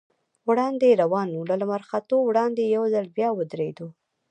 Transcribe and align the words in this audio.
وړاندې 0.49 0.99
روان 1.01 1.27
و، 1.31 1.47
له 1.49 1.55
لمر 1.61 1.81
راختو 1.89 2.15
وړاندې 2.27 2.63
یو 2.75 2.83
ځل 2.93 3.05
بیا 3.17 3.29
ودرېدو. 3.33 3.87